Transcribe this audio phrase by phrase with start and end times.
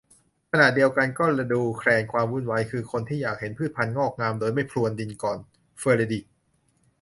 [0.51, 5.37] ขณะเดียวกันก็ดูแคลนความวุ่นวาย คือคนที่อยากเห็นพืชพันธุ์งอกงามโดยไม่พรวนดินก่อน-
[5.79, 6.23] เฟรเดอริค